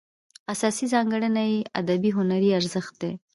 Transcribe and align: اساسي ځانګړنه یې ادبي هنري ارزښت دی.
اساسي 0.53 0.85
ځانګړنه 0.93 1.43
یې 1.51 1.59
ادبي 1.79 2.11
هنري 2.17 2.49
ارزښت 2.59 2.93
دی. 3.01 3.11